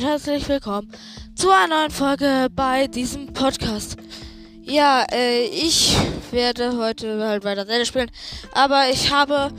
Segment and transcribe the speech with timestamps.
[0.00, 0.90] und herzlich willkommen
[1.34, 3.98] zu einer neuen Folge bei diesem Podcast.
[4.62, 5.94] Ja, äh, ich
[6.30, 8.10] werde heute halt weiter Zelda spielen,
[8.54, 9.50] aber ich habe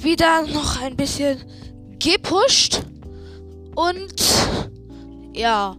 [0.00, 1.38] wieder noch ein bisschen
[1.98, 2.82] gepusht
[3.74, 4.14] und
[5.34, 5.76] ja,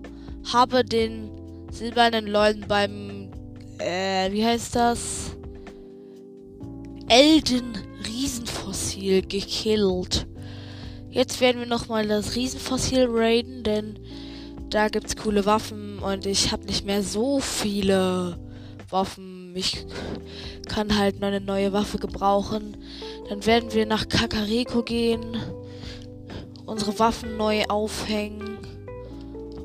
[0.51, 1.31] habe den
[1.71, 3.31] silbernen Leuten beim,
[3.77, 5.37] äh, wie heißt das?
[7.07, 10.27] Elden Riesenfossil gekillt.
[11.11, 13.99] Jetzt werden wir nochmal das Riesenfossil raiden, denn
[14.69, 18.39] da gibt's coole Waffen und ich habe nicht mehr so viele
[18.89, 19.53] Waffen.
[19.53, 19.85] Ich
[20.69, 22.77] kann halt nur eine neue Waffe gebrauchen.
[23.27, 25.35] Dann werden wir nach Kakariko gehen,
[26.65, 28.57] unsere Waffen neu aufhängen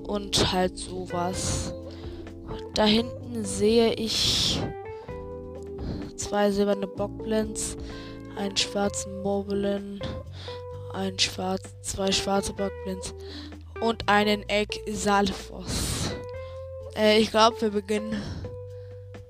[0.04, 1.73] und halt sowas.
[2.74, 4.60] Da hinten sehe ich
[6.16, 7.76] zwei silberne Bockblends,
[8.37, 10.01] einen schwarzen Moblin
[10.97, 13.15] ein schwarz, zwei schwarze Bockblins
[13.80, 16.11] und einen Egg Salfos.
[16.97, 18.21] Äh, ich glaube, wir beginnen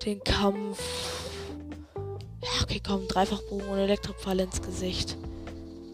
[0.05, 0.81] den Kampf.
[2.43, 5.17] Ja, okay, komm, Dreifachbogen und Elektropfeil ins Gesicht.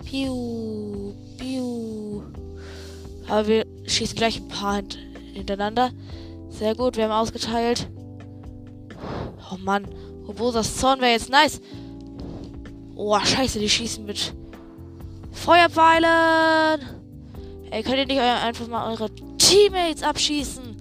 [0.04, 2.22] Piu, piu.
[3.28, 4.98] Aber wir schießen gleich ein paar hint
[5.32, 5.90] hintereinander.
[6.50, 7.88] Sehr gut, wir haben ausgeteilt.
[9.50, 9.86] Oh Mann,
[10.28, 11.62] Robosas Zorn wäre jetzt nice.
[12.94, 14.34] Oh, scheiße, die schießen mit
[15.32, 16.80] Feuerpfeilen!
[17.70, 20.76] Ey, könnt ihr nicht einfach mal eure Teammates abschießen?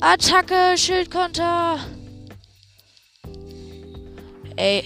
[0.00, 1.78] Attacke, Schildkonter!
[4.56, 4.84] Ey.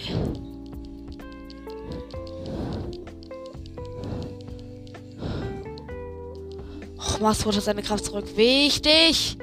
[6.96, 8.26] Och, Master hat seine Kraft zurück.
[8.36, 9.36] Wichtig!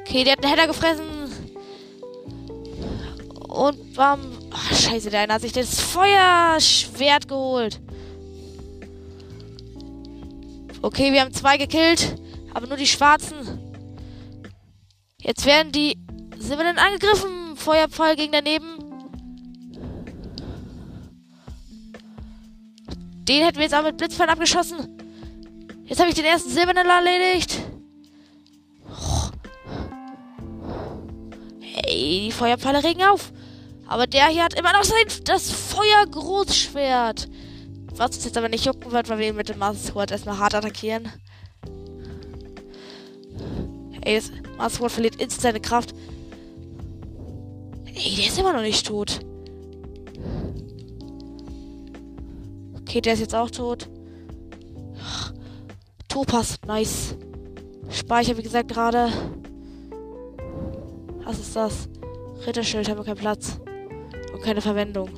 [0.00, 1.04] Okay, der hat einen Header gefressen.
[3.48, 4.35] Und bam.
[4.72, 7.80] Scheiße, der eine hat sich das Feuerschwert geholt.
[10.82, 12.16] Okay, wir haben zwei gekillt.
[12.54, 13.58] Aber nur die Schwarzen.
[15.20, 15.98] Jetzt werden die...
[16.38, 17.56] Denn angegriffen?
[17.56, 18.78] Feuerpfeil gegen daneben.
[23.28, 24.96] Den hätten wir jetzt auch mit Blitzpfeil abgeschossen.
[25.84, 27.60] Jetzt habe ich den ersten silbernen erledigt.
[31.60, 33.32] Hey, die Feuerpfeile regen auf.
[33.88, 37.28] Aber der hier hat immer noch sein das Feuergroßschwert.
[37.94, 40.38] Was uns jetzt aber nicht jucken wird, weil wir ihn mit dem Master Sword erstmal
[40.38, 41.10] hart attackieren.
[44.02, 45.94] Ey, das Master Sword verliert instant seine Kraft.
[47.86, 49.20] Ey, der ist immer noch nicht tot.
[52.80, 53.88] Okay, der ist jetzt auch tot.
[56.08, 57.16] Topas, nice.
[57.90, 59.08] Speicher, wie gesagt, gerade.
[61.24, 61.88] Was ist das?
[62.46, 63.58] Ritterschild, haben wir keinen Platz.
[64.46, 65.10] Keine Verwendung.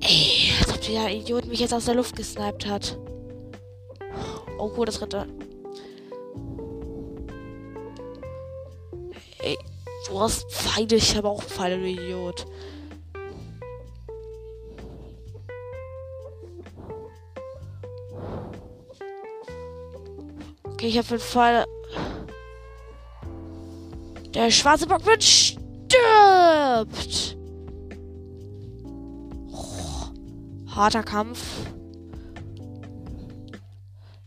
[0.00, 2.98] Ey, als ob der Idiot mich jetzt aus der Luft gesniped hat.
[4.58, 5.28] Oh, cool, das Ritter.
[9.38, 9.56] Ey,
[10.08, 10.96] du hast Pfeile.
[10.96, 12.46] Ich habe auch Pfeile, du Idiot.
[20.64, 21.64] Okay, ich habe fünf Pfeile.
[24.34, 25.22] Der schwarze Bock wird
[26.80, 27.36] stirbt.
[29.52, 31.66] Oh, harter Kampf.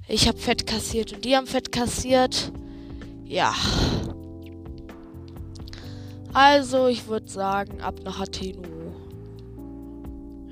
[0.07, 2.51] Ich habe Fett kassiert und die haben Fett kassiert.
[3.25, 3.53] Ja.
[6.33, 8.61] Also, ich würde sagen, ab nach Athenu.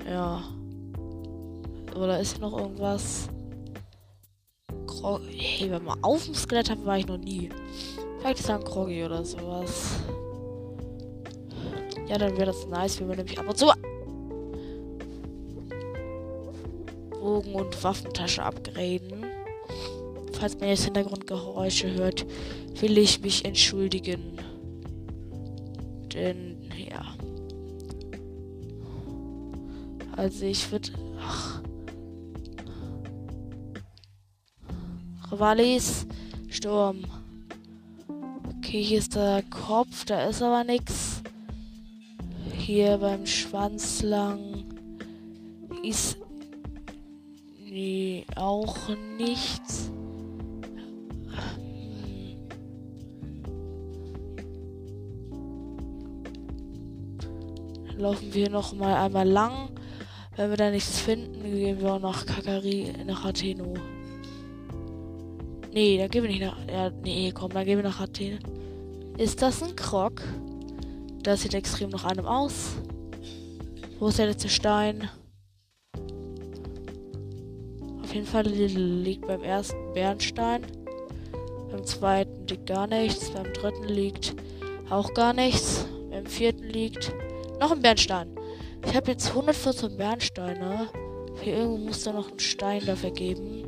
[0.08, 0.42] Ja.
[1.94, 3.28] Oder ist noch irgendwas?
[5.28, 7.50] Hey, wenn man auf dem Skelett habe, war ich noch nie.
[8.18, 9.98] Vielleicht ist da ein Kroggy oder sowas.
[12.12, 13.72] Ja, dann wäre das nice, wenn wir nämlich ab und zu
[17.10, 19.24] Bogen und Waffentasche upgraden.
[20.34, 22.26] Falls man jetzt Hintergrundgeräusche hört,
[22.80, 24.38] will ich mich entschuldigen.
[26.12, 27.02] Denn, ja.
[30.14, 30.90] Also ich würde...
[35.30, 36.06] Rivalis,
[36.50, 37.06] Sturm.
[38.58, 41.21] Okay, hier ist der Kopf, da ist aber nichts.
[42.64, 44.64] Hier beim Schwanz lang
[45.82, 46.16] ist
[47.68, 48.88] nee, auch
[49.18, 49.90] nichts.
[57.96, 59.70] Laufen wir noch mal einmal lang.
[60.36, 63.74] Wenn wir da nichts finden, gehen wir auch nach Kakari, nach Atheno.
[65.72, 66.58] Nee, dann gehen wir nicht nach.
[66.68, 68.38] Ja, nee, komm, dann gehen wir nach Athen.
[69.18, 70.22] Ist das ein Krog?
[71.22, 72.76] Das sieht extrem nach einem aus.
[73.98, 75.08] Wo ist der letzte Stein?
[78.12, 80.66] auf jeden Fall liegt beim ersten Bernstein.
[81.70, 83.30] Beim zweiten liegt gar nichts.
[83.30, 84.34] Beim dritten liegt
[84.90, 85.86] auch gar nichts.
[86.10, 87.10] Beim vierten liegt
[87.58, 88.28] noch ein Bernstein.
[88.84, 90.90] Ich habe jetzt 114 Bernsteine.
[91.40, 93.64] Hier irgendwo muss da noch ein Stein dafür geben.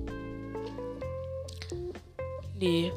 [2.60, 2.92] Nee.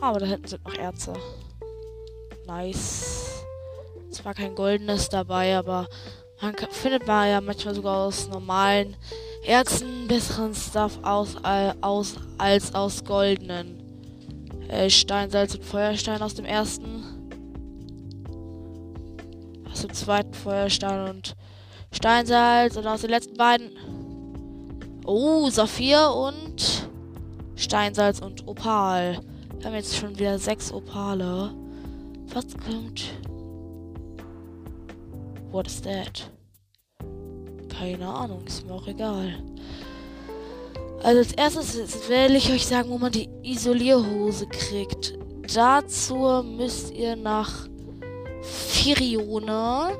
[0.00, 1.12] Aber da hinten sind noch Erze.
[2.48, 3.44] Nice.
[4.10, 5.86] Zwar kein goldenes dabei, aber
[6.40, 8.96] man kann, findet man ja manchmal sogar aus normalen
[9.44, 13.82] Erzen besseren Stuff aus, äh, aus als aus goldenen.
[14.68, 17.04] Äh, Steinsalz und Feuerstein aus dem ersten.
[19.70, 21.36] Aus dem zweiten Feuerstein und
[21.92, 23.72] Steinsalz und aus den letzten beiden.
[25.04, 26.88] Oh, Saphir und
[27.56, 29.20] Steinsalz und Opal.
[29.58, 31.67] Wir haben jetzt schon wieder sechs Opale.
[32.34, 33.14] Was kommt?
[35.50, 36.30] What is that?
[37.68, 39.42] Keine Ahnung, ist mir auch egal.
[41.02, 45.18] Also als erstes will ich euch sagen, wo man die Isolierhose kriegt.
[45.54, 47.68] Dazu müsst ihr nach
[48.42, 49.96] Firione.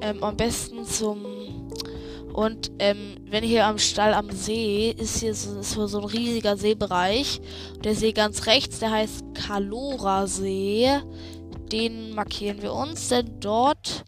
[0.00, 1.37] Ähm, am besten zum
[2.38, 6.56] und ähm, wenn hier am Stall am See ist hier so, ist so ein riesiger
[6.56, 7.40] Seebereich.
[7.82, 10.88] Der See ganz rechts, der heißt Kalora See.
[11.72, 14.04] Den markieren wir uns, denn dort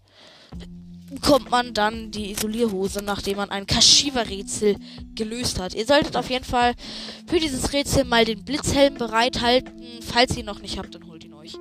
[1.10, 4.76] bekommt man dann die Isolierhose, nachdem man ein Kashiwa-Rätsel
[5.16, 5.74] gelöst hat.
[5.74, 6.74] Ihr solltet auf jeden Fall
[7.26, 9.82] für dieses Rätsel mal den Blitzhelm bereithalten.
[10.02, 11.54] Falls ihr ihn noch nicht habt, dann holt ihn euch.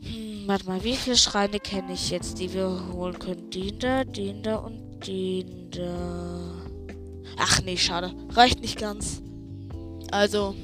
[0.00, 3.48] Hm, warte mal, wie viele Schreine kenne ich jetzt, die wir holen können?
[3.50, 5.70] Den da, den da und den.
[7.36, 8.12] Ach nee, schade.
[8.30, 9.22] Reicht nicht ganz.
[10.10, 10.54] Also,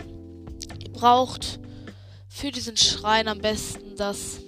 [0.82, 1.60] ihr braucht
[2.28, 4.40] für diesen Schrein am besten das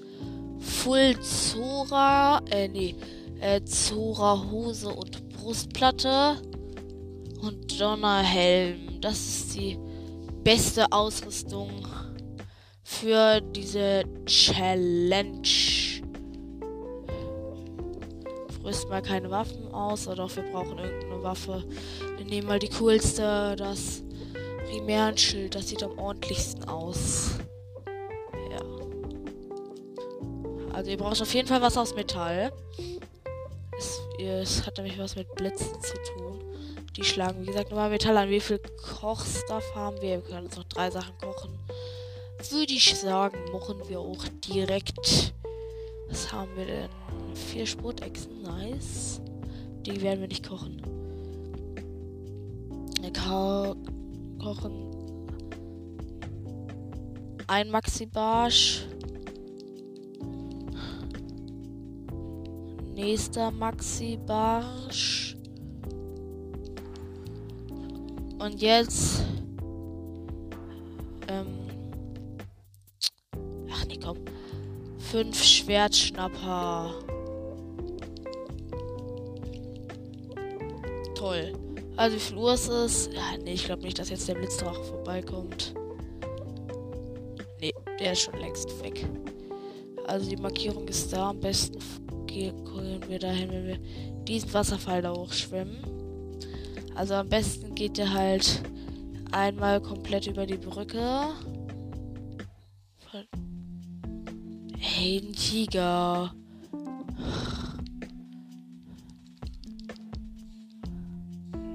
[0.59, 2.97] Full Zora, äh, nee,
[3.41, 6.43] äh, Zora Hose und Brustplatte
[7.41, 9.01] und Donnerhelm.
[9.01, 9.79] Das ist die
[10.43, 11.87] beste Ausrüstung
[12.83, 15.43] für diese Challenge
[18.67, 21.65] rüst mal keine Waffen aus, oder wir brauchen irgendeine Waffe.
[22.17, 24.03] Wir nehmen mal die coolste, das
[24.69, 27.31] Primärschild, das sieht am ordentlichsten aus.
[28.51, 28.61] Ja.
[30.73, 32.53] Also ihr braucht auf jeden Fall was aus Metall.
[33.79, 36.43] Es, es hat nämlich was mit Blitzen zu tun.
[36.97, 38.31] Die schlagen, wie gesagt, nochmal Metall an.
[38.31, 40.23] Wie viel Kochstuff haben wir?
[40.23, 41.57] Wir können uns noch drei Sachen kochen.
[42.51, 45.35] Würde ich sagen, machen wir auch direkt.
[46.09, 46.91] Was haben wir denn?
[47.35, 49.21] Vier Sprotechsen, nice.
[49.85, 50.81] Die werden wir nicht kochen.
[53.01, 53.13] Wir
[54.39, 54.87] kochen
[57.49, 58.85] ein Maxi Barsch.
[62.95, 65.37] Nächster Maxi Barsch.
[68.39, 69.23] Und jetzt.
[71.29, 71.66] Ähm.
[75.11, 76.95] Fünf Schwertschnapper.
[81.15, 81.53] Toll.
[81.97, 83.09] Also wie viel Uhr ist es?
[83.15, 85.75] Ja, nee, ich glaube nicht, dass jetzt der Blitzdrache vorbeikommt.
[87.61, 89.07] Nee, der ist schon längst weg.
[90.07, 91.31] Also die Markierung ist da.
[91.31, 91.79] Am besten
[92.27, 92.55] gehen
[93.09, 93.79] wir dahin, wenn wir
[94.25, 95.79] diesen Wasserfall da hochschwimmen.
[96.97, 98.61] Also am besten geht der halt
[99.31, 101.29] einmal komplett über die Brücke.
[105.07, 106.35] Hey, ein Tiger.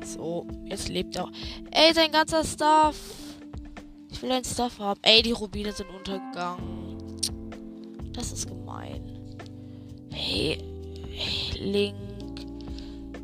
[0.04, 1.32] So, jetzt lebt er.
[1.72, 2.98] Ey, sein ganzer Stuff.
[4.10, 5.00] Ich will ein Stuff haben.
[5.04, 6.98] Ey, die Rubine sind untergegangen.
[8.12, 9.02] Das ist gemein.
[10.12, 10.58] Hey,
[11.58, 11.96] Link.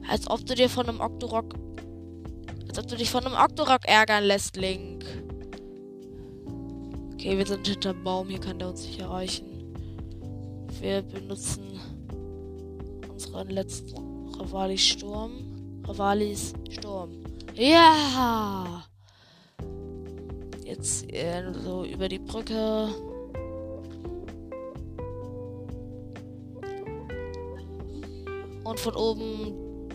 [0.07, 1.53] Als ob du dir von einem Octorok.
[2.69, 5.03] Als ob du dich von einem Octorok ärgern lässt, Link.
[7.11, 8.29] Okay, wir sind hinterm Baum.
[8.29, 9.56] Hier kann der uns nicht erreichen.
[10.79, 11.79] Wir benutzen
[13.09, 15.81] unseren letzten Rivali Sturm.
[15.87, 17.23] Ravalis Sturm.
[17.55, 18.83] Ja!
[20.63, 22.89] Jetzt äh, so über die Brücke.
[28.65, 29.87] Und von oben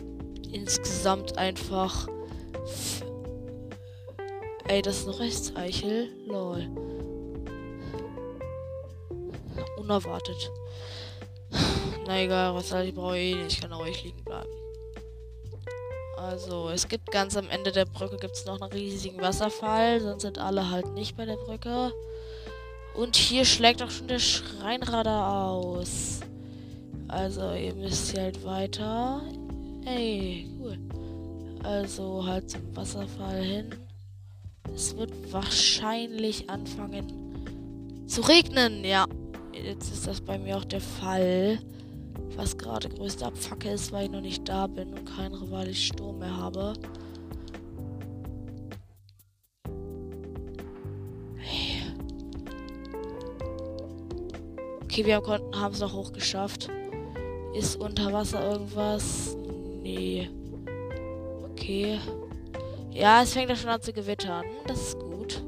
[0.51, 2.07] insgesamt einfach.
[4.67, 6.09] Ey, das ist ein Rechtseichel.
[6.25, 6.67] Lol.
[9.77, 10.51] Unerwartet.
[12.05, 13.53] Na egal, was soll ich brauche eh nicht.
[13.53, 14.49] Ich kann auch nicht liegen bleiben.
[16.17, 20.37] Also, es gibt ganz am Ende der Brücke gibt's noch einen riesigen Wasserfall, sonst sind
[20.39, 21.91] alle halt nicht bei der Brücke.
[22.95, 26.21] Und hier schlägt auch schon der Schreinradar aus.
[27.07, 29.21] Also, ihr müsst hier halt weiter.
[29.85, 30.77] Ey, cool.
[31.63, 33.75] Also halt zum Wasserfall hin.
[34.73, 38.83] Es wird wahrscheinlich anfangen zu regnen.
[38.83, 39.07] Ja,
[39.53, 41.59] jetzt ist das bei mir auch der Fall.
[42.35, 46.19] Was gerade größte Abfacke ist, weil ich noch nicht da bin und keinen rivalischen Sturm
[46.19, 46.73] mehr habe.
[54.83, 56.69] Okay, wir haben es noch hochgeschafft.
[57.55, 59.35] Ist unter Wasser irgendwas?
[59.81, 60.29] Nee.
[61.51, 61.99] Okay.
[62.91, 64.43] Ja, es fängt ja schon an zu gewittern.
[64.67, 65.43] Das ist gut.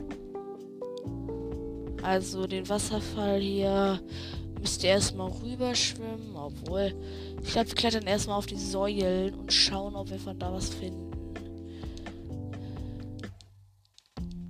[2.02, 4.00] Also den Wasserfall hier
[4.66, 6.36] müsst ihr erstmal rüberschwimmen.
[6.36, 6.96] Obwohl,
[7.44, 10.70] ich glaube, wir klettern erstmal auf die Säulen und schauen, ob wir von da was
[10.70, 11.12] finden.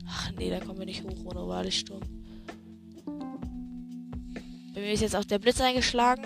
[0.08, 2.00] Ach nee, da kommen wir nicht hoch ohne Walisturm.
[4.74, 6.24] Bei mir ist jetzt auch der Blitz eingeschlagen.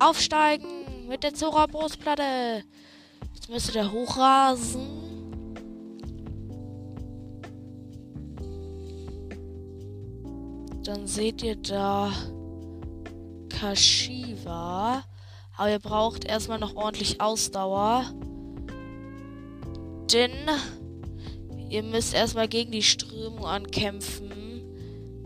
[0.00, 2.64] Aufsteigen mit der Zora-Brustplatte.
[3.32, 4.99] Jetzt müsste der hochrasen.
[10.90, 12.10] Dann seht ihr da
[13.48, 15.04] Kashiwa.
[15.56, 18.04] Aber ihr braucht erstmal noch ordentlich Ausdauer.
[20.12, 20.32] Denn
[21.68, 24.30] ihr müsst erstmal gegen die Strömung ankämpfen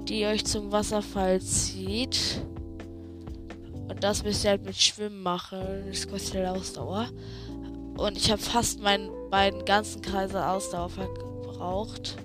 [0.08, 2.42] die euch zum Wasserfall zieht.
[3.88, 5.60] Und das müsst ihr halt mit Schwimmen machen.
[5.88, 7.08] Das kostet halt Ausdauer.
[7.96, 12.16] Und ich habe fast meinen beiden ganzen Kreise Ausdauer verbraucht.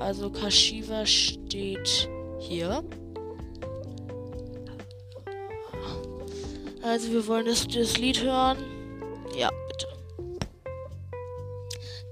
[0.00, 2.84] Also Kashiwa steht hier.
[6.82, 8.58] Also wir wollen das, das Lied hören.
[9.36, 9.50] Ja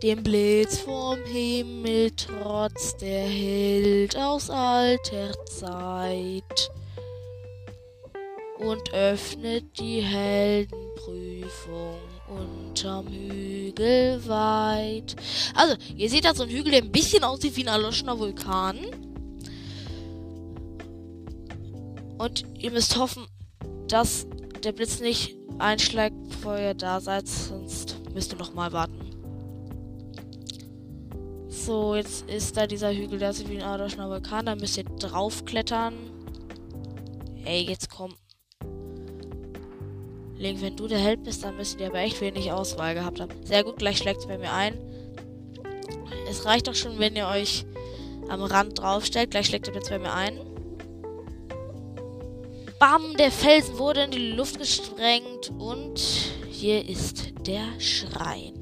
[0.05, 6.71] dem Blitz vom Himmel trotz der Held aus alter Zeit
[8.59, 15.17] und öffnet die Heldenprüfung unterm Hügel weit.
[15.55, 18.79] Also, ihr seht da so einen Hügel, der ein bisschen aussieht wie ein erloschener Vulkan.
[22.19, 23.27] Und ihr müsst hoffen,
[23.89, 24.27] dass
[24.63, 29.01] der Blitz nicht einschlägt, bevor ihr da seid, sonst müsst ihr noch mal warten.
[31.49, 34.47] So, jetzt ist da dieser Hügel, der ist wie ein Adoschner Vulkan.
[34.47, 35.95] Da müsst ihr draufklettern.
[37.45, 38.15] Ey, jetzt komm.
[40.45, 43.33] Link, wenn du der Held bist, dann müsst ihr aber echt wenig Auswahl gehabt haben.
[43.45, 44.77] Sehr gut, gleich schlägt es bei mir ein.
[46.29, 47.65] Es reicht doch schon, wenn ihr euch
[48.29, 49.31] am Rand draufstellt.
[49.31, 50.39] Gleich schlägt er jetzt bei mir ein.
[52.79, 55.99] Bam, der Felsen wurde in die Luft gesprengt und
[56.51, 58.53] hier ist der Schrein.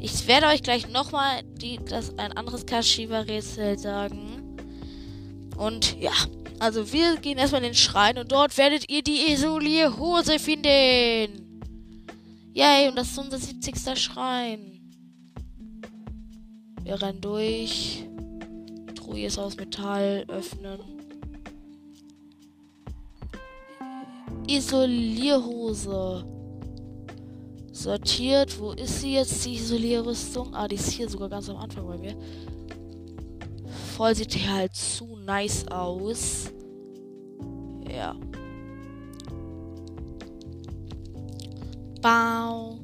[0.00, 1.42] Ich werde euch gleich nochmal
[2.16, 4.56] ein anderes Kashiwa-Rätsel sagen.
[5.56, 6.12] Und ja,
[6.60, 11.62] also wir gehen erstmal in den Schrein und dort werdet ihr die Isolierhose finden.
[12.52, 13.98] Yay, und das ist unser 70.
[13.98, 14.80] Schrein.
[16.82, 18.04] Wir rennen durch.
[18.94, 20.24] Truhe ist aus Metall.
[20.28, 20.80] Öffnen.
[24.46, 26.26] Isolierhose
[27.72, 28.60] sortiert.
[28.60, 30.54] Wo ist sie jetzt, die Isolierrüstung?
[30.54, 32.16] Ah, die ist hier sogar ganz am Anfang bei mir.
[34.00, 36.50] Voll sieht halt zu nice aus.
[37.86, 38.16] Ja.
[42.00, 42.78] Bau.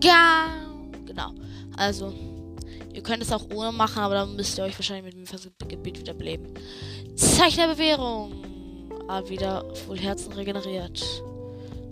[0.00, 0.92] Gau.
[1.06, 1.34] Genau.
[1.76, 2.12] Also,
[2.94, 5.98] ihr könnt es auch ohne machen, aber dann müsst ihr euch wahrscheinlich mit dem Gebiet
[5.98, 6.54] wieder beleben.
[7.16, 8.44] Zeichen der Bewährung.
[9.08, 11.04] Ah, wieder voll Herzen regeneriert.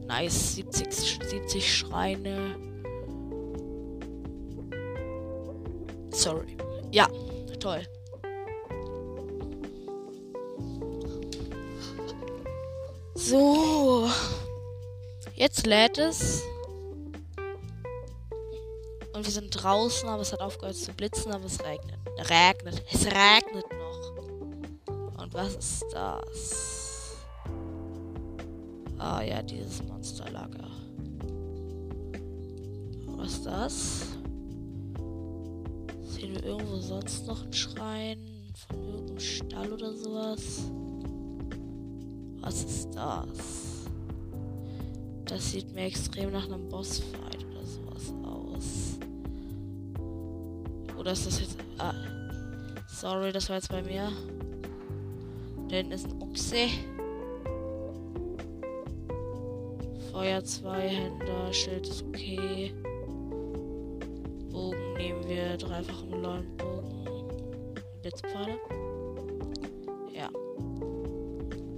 [0.06, 0.54] Nice.
[0.54, 2.54] 70, 70 Schreine.
[6.12, 6.56] Sorry.
[6.90, 7.08] Ja,
[7.60, 7.82] toll.
[13.14, 14.08] So.
[15.34, 16.42] Jetzt lädt es.
[19.12, 21.98] Und wir sind draußen, aber es hat aufgehört zu blitzen, aber es regnet.
[22.30, 22.82] Regnet.
[22.92, 25.22] Es regnet noch.
[25.22, 27.16] Und was ist das?
[28.98, 30.70] Ah ja, dieses Monsterlager.
[33.16, 34.17] Was ist das?
[36.18, 38.18] Sehen wir irgendwo sonst noch einen Schrein
[38.66, 40.64] von irgendeinem Stall oder sowas?
[42.40, 43.86] Was ist das?
[45.26, 48.98] Das sieht mir extrem nach einem Bossfight oder sowas aus.
[50.98, 51.56] Oder ist das jetzt.
[51.78, 51.94] Ah.
[52.88, 54.10] Sorry, das war jetzt bei mir.
[55.68, 56.66] Da hinten ist ein Ochse.
[60.10, 62.72] Feuer Zweihänder, Schild ist okay.
[65.58, 66.98] Bogen nehmen wir, dreifachen Bogen.
[68.02, 68.58] Blitzpfeile.
[70.12, 70.30] Ja.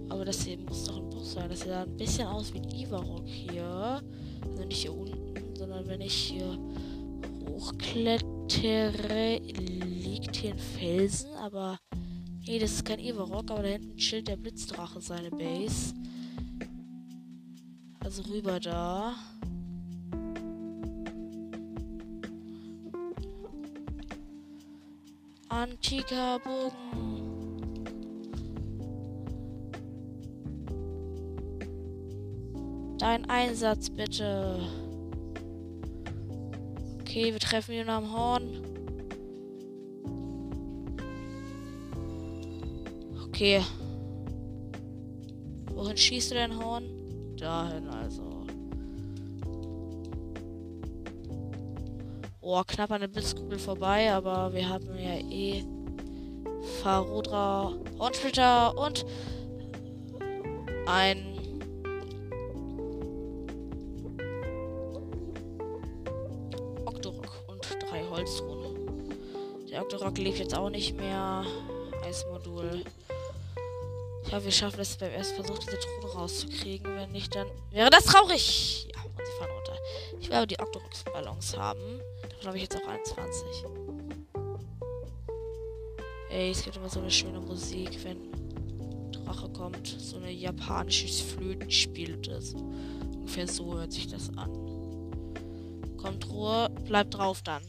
[0.09, 1.49] Aber das hier muss doch ein Bus sein.
[1.49, 4.03] Das sieht ein bisschen aus wie ein Ivarok hier.
[4.49, 6.59] Also nicht hier unten, sondern wenn ich hier
[7.49, 11.79] hochklettere, liegt hier ein Felsen, aber
[12.47, 15.95] nee, das ist kein Ivarok, aber da hinten chillt der Blitzdrache seine Base.
[18.01, 19.15] Also rüber da.
[25.61, 27.37] Antiker Bogen.
[32.97, 34.59] Dein Einsatz bitte.
[37.01, 38.63] Okay, wir treffen ihn am Horn.
[43.27, 43.61] Okay.
[45.75, 46.85] Wohin schießt du dein Horn?
[47.37, 48.40] Dahin also.
[52.53, 55.65] Oh, knapp an der Blitzkugel vorbei, aber wir haben ja eh
[56.83, 59.07] Farodra, Hornsplitter und
[60.87, 61.39] ein
[66.87, 68.75] Octorok und drei Holzruhen.
[69.71, 71.45] Der Octorok lebt jetzt auch nicht mehr.
[72.05, 72.83] Eismodul.
[74.27, 76.97] Ich hoffe, wir schaffen es beim ersten Versuch, diese Truhe rauszukriegen.
[76.97, 78.89] Wenn nicht, dann wäre das traurig.
[78.93, 79.77] Ja, und sie fahren runter.
[80.19, 82.01] Ich werde die Octorox-Ballons haben.
[82.41, 83.67] Davon habe ich jetzt auch 21.
[86.31, 89.87] Ey, es gibt immer so eine schöne Musik, wenn Drache kommt.
[89.87, 92.57] So ein japanisches Flötenspiel so.
[92.57, 94.51] Ungefähr so hört sich das an.
[95.99, 97.63] Kommt Ruhe, bleibt drauf dann.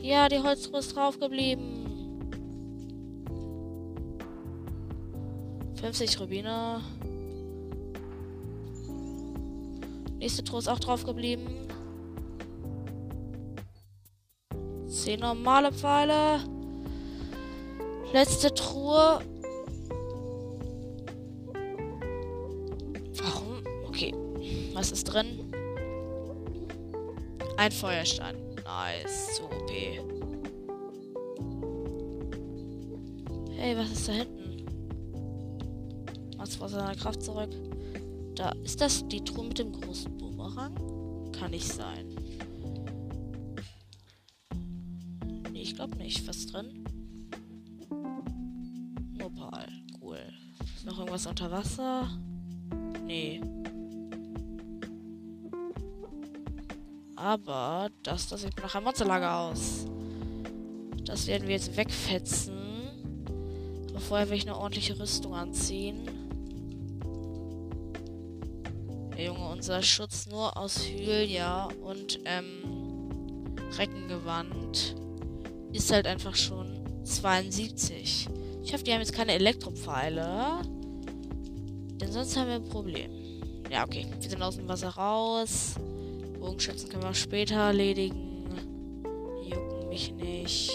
[0.00, 2.28] Ja, die Holzruhe ist drauf geblieben.
[5.80, 6.80] 50 Rubine.
[10.18, 11.64] Nächste Truhe ist auch drauf geblieben.
[15.04, 16.40] 10 normale Pfeile.
[18.14, 19.18] Letzte Truhe.
[23.22, 23.62] Warum?
[23.86, 24.14] Okay.
[24.72, 25.52] Was ist drin?
[27.58, 28.34] Ein Feuerstein.
[28.64, 29.36] Nice.
[29.36, 29.70] So OP.
[33.58, 34.64] Hey, was ist da hinten?
[36.38, 37.50] Was vor seiner Kraft zurück.
[38.36, 41.30] Da ist das die Truhe mit dem großen Bumerang?
[41.32, 42.13] Kann nicht sein.
[46.14, 46.26] Ich.
[46.26, 46.84] Was drin?
[49.18, 49.66] Nopal.
[50.00, 50.18] Cool.
[50.76, 52.08] Ist noch irgendwas unter Wasser?
[53.04, 53.40] Nee.
[57.16, 59.86] Aber das, das sieht nach einem Monsterlager aus.
[61.04, 62.54] Das werden wir jetzt wegfetzen.
[63.90, 66.08] Aber vorher will ich eine ordentliche Rüstung anziehen.
[69.16, 74.96] Ja, Junge, unser Schutz nur aus Hylia und ähm, Reckengewand
[75.74, 78.28] ist halt einfach schon 72.
[78.62, 80.60] Ich hoffe, die haben jetzt keine Elektropfeile.
[82.00, 83.10] Denn sonst haben wir ein Problem.
[83.70, 84.06] Ja, okay.
[84.20, 85.74] Wir sind aus dem Wasser raus.
[86.38, 88.46] Bogenschützen können wir später erledigen.
[89.42, 90.70] Die jucken mich nicht.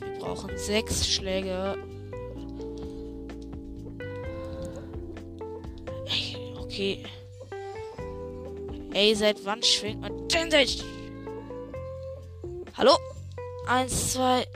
[0.00, 1.76] Wir brauchen sechs Schläge.
[6.06, 7.04] Ey, okay.
[8.94, 10.82] Ey, seit wann schwingt man denn sich?
[12.78, 12.98] Hallo?
[13.66, 14.46] Eins, zwei.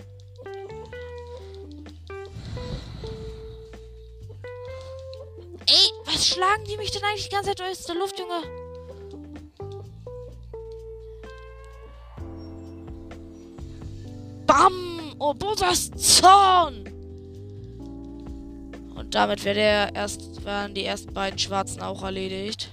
[5.66, 8.42] Ey, was schlagen die mich denn eigentlich die ganze Zeit aus der Luft, Junge?
[14.46, 15.14] Bam!
[15.18, 16.85] Obosas Zorn!
[18.96, 22.70] Und damit wäre der erst, waren die ersten beiden Schwarzen auch erledigt.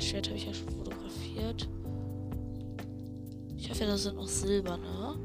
[0.00, 1.68] Das Schwert habe ich ja schon fotografiert.
[3.58, 5.18] Ich hoffe, das sind noch silberne.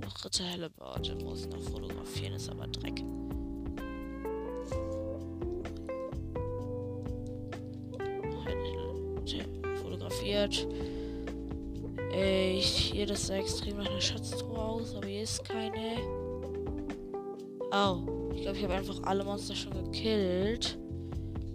[0.00, 3.02] Noch Ritter Hellebart, muss ich noch fotografieren, ist aber Dreck.
[9.82, 10.68] Fotografiert.
[12.12, 15.96] Ey, hier, das sah extrem nach einer Schatztruhe aus, aber hier ist keine.
[17.72, 20.78] Oh, ich glaube, ich habe einfach alle Monster schon gekillt.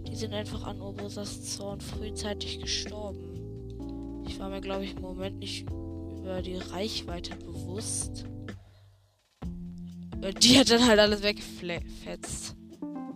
[0.08, 4.24] Die sind einfach an Obosas Zorn frühzeitig gestorben.
[4.26, 8.24] Ich war mir, glaube ich, im Moment nicht über die Reichweite bewusst.
[10.42, 12.56] Die hat dann halt alles weggefetzt.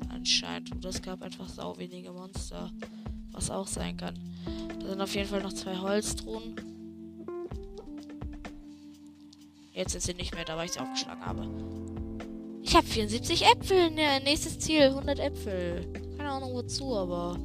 [0.08, 0.72] Anscheinend.
[0.72, 2.70] Und es gab einfach sau wenige Monster.
[3.32, 4.14] Was auch sein kann.
[4.80, 6.54] Da sind auf jeden Fall noch zwei Holztruhen.
[9.72, 11.83] Jetzt sind sie nicht mehr da, weil ich sie aufgeschlagen habe.
[12.74, 13.90] Ich habe 74 Äpfel.
[13.92, 15.86] Ne, nächstes Ziel, 100 Äpfel.
[16.18, 17.38] Keine Ahnung wozu, aber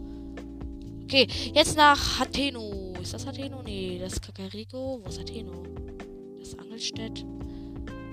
[1.04, 2.94] Okay, jetzt nach Hateno.
[3.00, 3.62] Ist das Hateno?
[3.62, 5.00] Nee, das ist Kakariko.
[5.04, 5.62] Wo ist Hateno?
[6.40, 7.24] Das ist Angelstedt.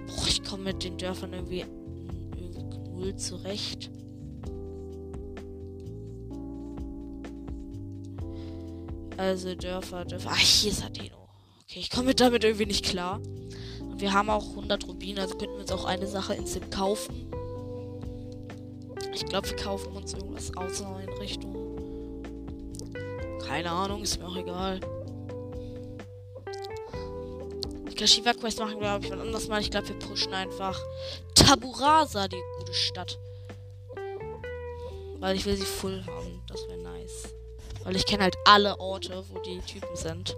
[0.06, 1.64] Boah, ich komme mit den Dörfern irgendwie,
[2.36, 3.90] irgendwie null zurecht.
[9.16, 10.30] Also Dörfer, Dörfer.
[10.34, 11.16] Ach, hier ist Atheno.
[11.62, 13.22] Okay, ich komme damit irgendwie nicht klar.
[13.98, 17.30] Wir haben auch 100 Rubine, also könnten wir uns auch eine Sache instant kaufen.
[19.14, 21.54] Ich glaube, wir kaufen uns irgendwas Außeneinrichtung.
[23.46, 24.80] Keine Ahnung, ist mir auch egal.
[27.90, 29.62] Die Kashiwa Quest machen, glaube ich, wann anders mal.
[29.62, 30.78] Ich glaube, wir pushen einfach
[31.34, 33.18] Taburasa, die gute Stadt.
[35.18, 36.42] Weil ich will sie full haben.
[36.48, 37.30] Das wäre nice.
[37.84, 40.36] Weil ich kenne halt alle Orte, wo die Typen sind.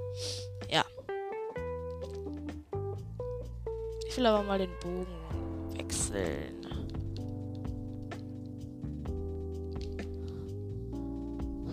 [4.19, 5.07] Will aber mal den Bogen
[5.77, 6.67] wechseln.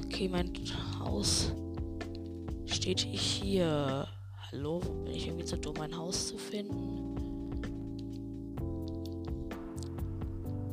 [0.06, 0.54] Okay, mein
[1.00, 1.52] Haus
[2.66, 4.08] steht hier.
[4.52, 4.80] Hallo?
[5.04, 7.16] Bin ich irgendwie zu dumm, ein Haus zu finden?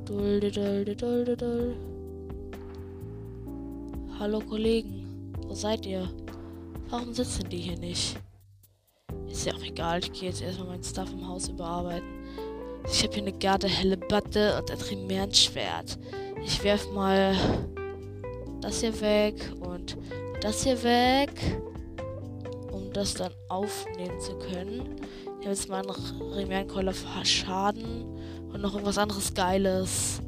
[0.04, 1.76] Dulde, dulde, dulde, dulde.
[4.18, 6.06] Hallo Kollegen, wo seid ihr?
[6.90, 8.18] Warum sitzen die hier nicht?
[9.42, 12.06] Ist ja auch egal, ich gehe jetzt erstmal mein Stuff im Haus überarbeiten.
[12.88, 15.98] Ich habe hier eine garde helle Batte und ein Trimärenschwert.
[16.44, 17.34] Ich werf mal
[18.60, 19.98] das hier weg und
[20.42, 21.32] das hier weg,
[22.70, 24.94] um das dann aufnehmen zu können.
[25.40, 28.04] Ich habe jetzt mal einen Remernkeule Schaden
[28.52, 30.22] und noch irgendwas anderes Geiles.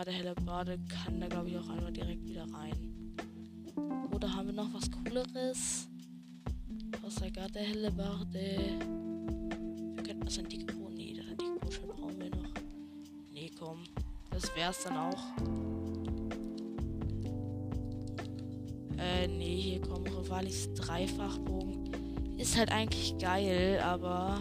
[0.00, 3.14] Gerade helle Bade kann da glaube ich auch einmal direkt wieder rein.
[4.14, 5.88] Oder haben wir noch was cooleres?
[7.04, 8.78] Außer gerade helle Bade.
[9.94, 10.94] Wir könnten das antike Krone.
[10.94, 12.48] Nee, das antike Krone brauchen wir noch.
[13.30, 13.84] Nee, komm.
[14.30, 15.22] Das wär's dann auch.
[18.96, 22.38] Äh, nee, hier kommen Rivalis Dreifachbogen.
[22.38, 24.40] Ist halt eigentlich geil, aber.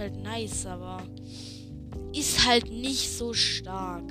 [0.00, 1.02] Halt nice, aber
[2.12, 4.10] ist halt nicht so stark.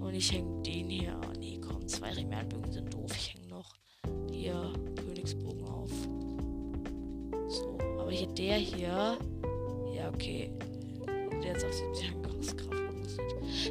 [0.00, 1.18] Und ich hänge den hier.
[1.22, 3.10] Oh nee, komm, zwei Remernbögen sind doof.
[3.14, 3.74] Ich hänge noch
[4.30, 5.90] hier Königsbogen auf.
[7.48, 9.18] So, aber hier der hier.
[9.94, 10.50] Ja, okay.
[11.42, 12.82] Der ist auf 70 Angriffskraft.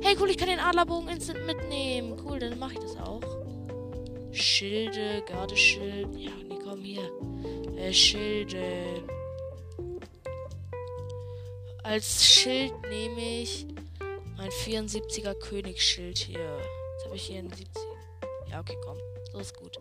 [0.02, 2.18] Hey, cool, ich kann den Adlerbogen instant mitnehmen.
[2.24, 3.22] Cool, dann mache ich das auch.
[4.32, 6.08] Schilde, Gardeschild.
[6.18, 7.10] Ja, nee, komm hier.
[7.78, 9.04] Äh, Schilde.
[11.92, 13.68] Als Schild nehme ich
[14.38, 16.40] mein 74er Königsschild hier.
[16.40, 17.84] Jetzt habe ich hier einen 70.
[18.50, 18.98] Ja, okay, komm.
[19.34, 19.78] So ist gut.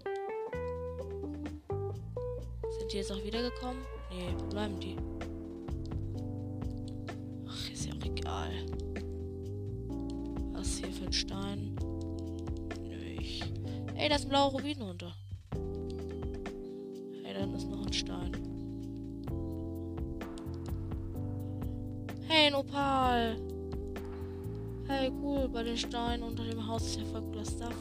[2.80, 3.80] Sind die jetzt auch wiedergekommen?
[4.10, 4.96] Nee, bleiben die?
[7.48, 8.50] Ach, ist ja auch egal.
[10.52, 11.76] Was hier für ein Stein?
[12.88, 13.40] Nö, ich.
[13.94, 15.14] Ey, da ist ein blauer Rubin runter.
[24.90, 25.48] Hey, cool.
[25.48, 27.76] Bei den Steinen unter dem Haus ist ja voll cooler Stuff.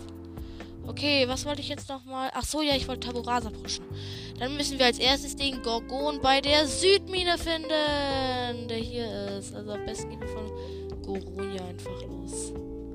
[0.85, 2.29] Okay, was wollte ich jetzt nochmal?
[2.35, 3.83] Ach so, ja, ich wollte Taburasa pushen.
[4.37, 9.55] Dann müssen wir als erstes den Gorgon bei der Südmine finden, der hier ist.
[9.55, 12.53] Also am besten gehen wir von Goronia einfach los.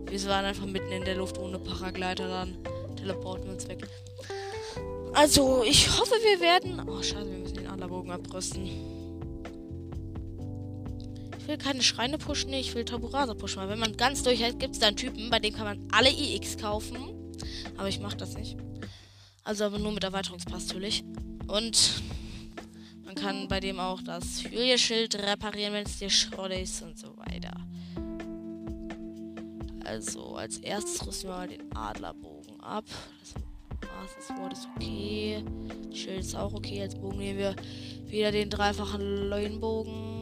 [0.08, 2.56] Wir waren einfach mitten in der Luft ohne Paragleiter, dann
[2.96, 3.84] teleporten wir uns weg.
[5.12, 6.88] Also, ich hoffe, wir werden...
[6.88, 8.93] Oh, schade, wir müssen den Adlerbogen abrüsten.
[11.44, 13.60] Ich will keine Schreine pushen, ich will Taburasa pushen.
[13.60, 15.88] Weil wenn man ganz durch hat, gibt es da einen Typen, bei dem kann man
[15.92, 16.96] alle IX kaufen.
[17.76, 18.56] Aber ich mache das nicht.
[19.42, 21.04] Also aber nur mit Erweiterungspass natürlich.
[21.46, 22.02] Und
[23.04, 27.14] man kann bei dem auch das Hylia-Schild reparieren, wenn es dir Schrott ist und so
[27.18, 27.52] weiter.
[29.84, 32.86] Also als erstes rüsten wir mal den Adlerbogen ab.
[34.16, 35.44] Das Wort ist okay.
[35.92, 36.80] Schild ist auch okay.
[36.80, 37.54] Als Bogen nehmen wir
[38.06, 40.13] wieder den dreifachen Leuenbogen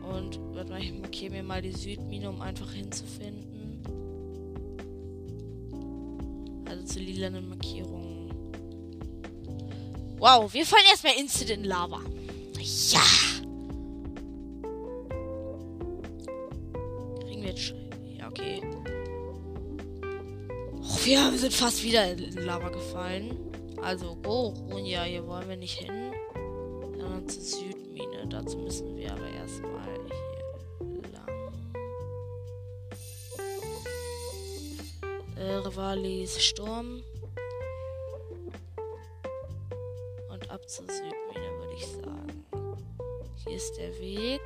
[0.08, 3.82] Und warte mal, ich markiere mir mal die Südmine, um einfach hinzufinden.
[6.64, 8.30] Also zu lilanen Markierungen.
[10.18, 12.02] Wow, wir fallen erstmal instant in Lava.
[12.90, 13.00] Ja!
[21.08, 23.34] Wir sind fast wieder in Lava gefallen.
[23.82, 24.52] Also, oh,
[24.84, 26.12] ja, hier wollen wir nicht hin.
[27.26, 28.26] zur Südmine.
[28.28, 29.88] Dazu müssen wir aber erstmal
[30.78, 31.52] hier lang.
[35.38, 37.02] Äh, Rivalis Sturm.
[40.30, 42.44] Und ab zur Südmine, würde ich sagen.
[43.46, 44.42] Hier ist der Weg.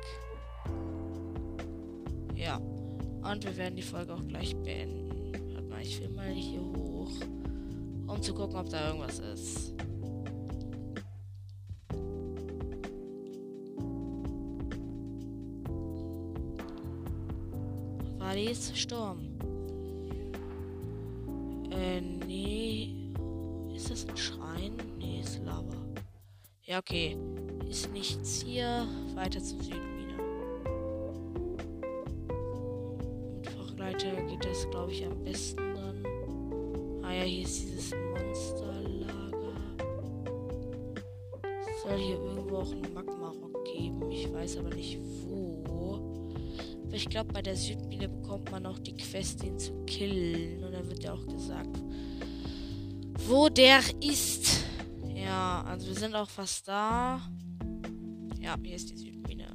[2.35, 2.55] Ja.
[2.55, 5.12] Und wir werden die Folge auch gleich beenden.
[5.85, 7.11] Ich will mal hier hoch,
[8.07, 9.73] um zu gucken, ob da irgendwas ist.
[18.17, 19.27] Wallis Sturm.
[21.69, 23.11] Äh, nee.
[23.75, 24.77] Ist das ein Schrein?
[24.97, 25.75] Nee, ist Lava.
[26.63, 27.17] Ja, okay.
[27.69, 28.87] Ist nichts hier.
[29.15, 30.13] Weiter zur Südmine.
[33.35, 35.62] Mit Fachleiter geht das, glaube ich, am besten
[37.23, 39.55] ja, hier ist dieses Monsterlager.
[41.81, 44.11] Soll hier irgendwo auch einen Magma-Rock geben.
[44.11, 45.63] Ich weiß aber nicht wo.
[46.85, 50.63] Aber ich glaube, bei der Südmine bekommt man auch die Quest, den zu killen.
[50.63, 51.81] Und dann wird ja auch gesagt,
[53.27, 54.65] wo der ist.
[55.15, 57.21] Ja, also wir sind auch fast da.
[58.39, 59.47] Ja, hier ist die Südmine.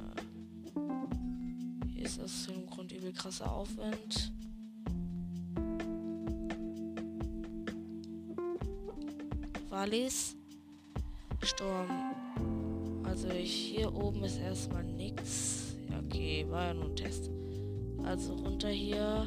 [1.87, 4.33] Hier ist aus dem Grund übel krasser Aufwind.
[9.79, 10.35] Wallis.
[11.41, 11.87] Sturm.
[13.05, 15.77] Also hier oben ist erstmal nichts.
[16.03, 17.29] Okay, war ja nur ein Test.
[18.03, 19.25] Also runter hier.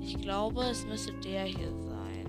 [0.00, 2.26] Ich glaube, es müsste der hier sein.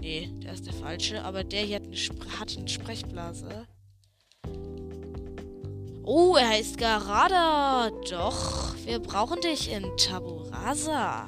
[0.00, 1.22] Nee, der ist der falsche.
[1.24, 3.68] Aber der hier hat eine, Spre hat eine Sprechblase.
[6.14, 7.90] Oh, er heißt Garada.
[8.10, 11.26] Doch, wir brauchen dich in Taburasa.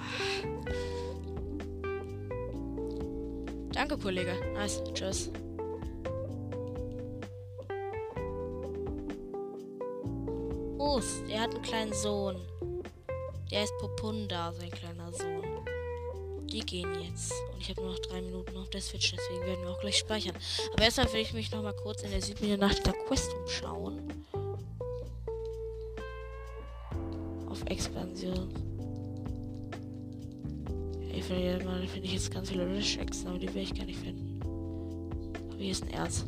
[3.72, 4.34] Danke, Kollege.
[4.52, 4.82] Nice.
[4.92, 5.30] Tschüss.
[10.78, 12.36] Us, der hat einen kleinen Sohn.
[13.50, 15.64] Der ist Popunda, sein kleiner Sohn.
[16.52, 17.32] Die gehen jetzt.
[17.54, 19.96] Und ich habe nur noch drei Minuten auf der Switch, deswegen werden wir auch gleich
[19.96, 20.36] speichern.
[20.74, 24.13] Aber erstmal will ich mich noch mal kurz in der Südmine nach der Quest umschauen.
[27.74, 28.48] Expansion.
[31.12, 34.40] Ich finde find ich jetzt ganz viele Rish-Echsen, aber die will ich gar nicht finden.
[34.42, 36.24] Aber hier ist ein Erz.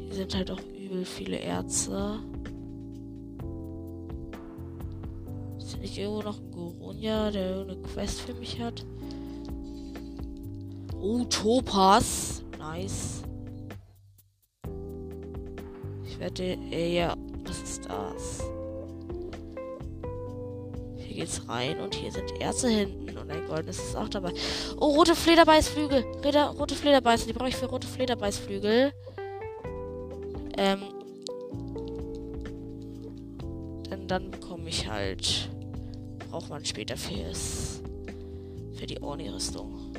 [0.00, 2.18] Hier sind halt auch übel viele Erze.
[5.58, 8.84] Ist nicht irgendwo noch ein Goronja, der irgendeine Quest für mich hat?
[11.00, 12.42] Oh, Topaz.
[12.58, 13.22] Nice.
[16.04, 16.58] Ich werde.
[16.72, 17.16] Äh, ja,
[21.22, 24.32] geht's rein und hier sind Erze hinten und ein goldenes ist auch dabei.
[24.76, 26.04] Oh, rote Flederbeißflügel.
[26.24, 28.92] Reda, rote Flederbeißen, die brauche ich für rote Flederbeißflügel.
[30.58, 30.82] Ähm.
[33.88, 35.48] Denn dann bekomme ich halt.
[36.28, 37.80] Braucht man später fürs.
[38.74, 39.92] Für die Orni-Rüstung.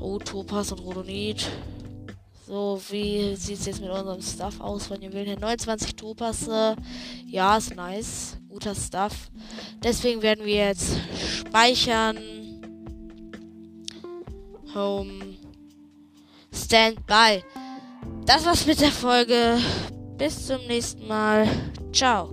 [0.00, 1.46] Oh, Topaz und Rodonit.
[2.46, 6.74] So, wie sieht es jetzt mit unserem Stuff aus von den Willen 29 Topasse.
[7.26, 8.38] Ja, ist nice.
[8.48, 9.30] Guter Stuff.
[9.82, 10.96] Deswegen werden wir jetzt
[11.38, 12.18] speichern.
[14.74, 15.36] Home.
[16.52, 17.42] Standby.
[18.26, 19.58] Das war's mit der Folge.
[20.18, 21.48] Bis zum nächsten Mal.
[21.92, 22.30] Ciao.